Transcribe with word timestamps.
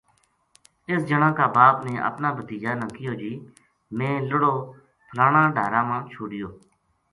اس 0.91 1.01
جنا 1.09 1.29
کا 1.39 1.45
باپ 1.55 1.75
نے 1.85 1.93
اپنا 2.09 2.27
بھتیجا 2.37 2.71
نا 2.79 2.87
کہیو 2.95 3.13
جے 3.21 3.31
میں 3.97 4.15
لُڑو 4.29 4.53
پھلاناڈھاراما 5.09 5.97
چھوڈیو 6.11 6.47